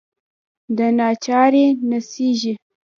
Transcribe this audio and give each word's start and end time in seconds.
دناچارۍ 0.77 1.65
نڅیږې 1.89 2.53